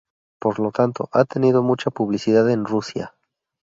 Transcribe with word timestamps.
Por 0.39 0.57
lo 0.59 0.71
tanto, 0.71 1.09
ha 1.11 1.25
tenido 1.25 1.61
mucha 1.61 1.91
publicidad 1.91 2.49
en 2.49 2.65
Rusia. 2.65 3.13